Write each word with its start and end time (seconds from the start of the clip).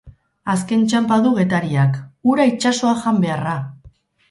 Azken 0.53 0.85
txanpa 0.93 1.19
du 1.25 1.33
Getariak; 1.41 2.01
hura 2.31 2.49
itsasoa 2.55 2.97
jan 3.05 3.23
beharra! 3.29 3.57